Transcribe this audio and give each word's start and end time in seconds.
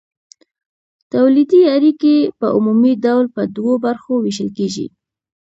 تولیدي 1.11 1.61
اړیکې 1.75 2.15
په 2.39 2.45
عمومي 2.57 2.93
ډول 3.05 3.25
په 3.35 3.41
دوو 3.55 3.73
برخو 3.85 4.13
ویشل 4.23 4.49
کیږي. 4.57 4.85